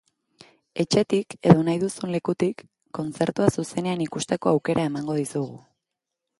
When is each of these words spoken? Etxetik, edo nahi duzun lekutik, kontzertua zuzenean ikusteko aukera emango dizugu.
Etxetik, 0.83 1.35
edo 1.51 1.65
nahi 1.67 1.81
duzun 1.83 2.15
lekutik, 2.15 2.65
kontzertua 3.01 3.53
zuzenean 3.59 4.05
ikusteko 4.09 4.55
aukera 4.57 4.91
emango 4.93 5.23
dizugu. 5.23 5.65